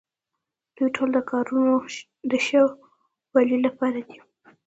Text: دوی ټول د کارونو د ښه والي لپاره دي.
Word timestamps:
دوی 0.75 0.89
ټول 0.95 1.09
د 1.13 1.19
کارونو 1.31 1.73
د 2.31 2.33
ښه 2.45 2.61
والي 3.33 3.57
لپاره 3.65 3.99
دي. 4.07 4.17